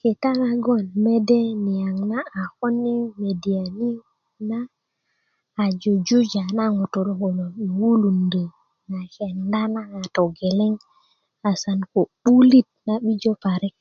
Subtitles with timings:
[0.00, 3.90] kita nagon mede niyaŋ na a kon i media ni
[4.50, 4.58] na
[5.62, 8.44] a jujuja na ŋutulu kulo yi wulundö
[8.90, 10.74] na kenda na a togeleŋ
[11.50, 13.74] asan ko 'bulit na 'bijo parik